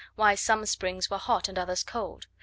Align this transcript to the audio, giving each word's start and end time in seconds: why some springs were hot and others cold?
why 0.15 0.33
some 0.33 0.65
springs 0.65 1.11
were 1.11 1.19
hot 1.19 1.47
and 1.47 1.59
others 1.59 1.83
cold? 1.83 2.25